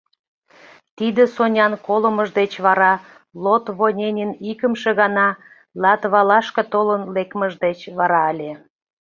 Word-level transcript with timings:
Тиде 0.97 1.23
Сонян 1.35 1.73
колымыж 1.87 2.29
деч 2.39 2.51
вара 2.65 2.93
Лотвоненын 3.43 4.31
икымше 4.51 4.91
гана 5.01 5.27
Латвалашке 5.81 6.63
толын 6.71 7.01
лекмыж 7.15 7.53
деч 7.65 7.79
вара 7.97 8.21
ыле. 8.31 8.51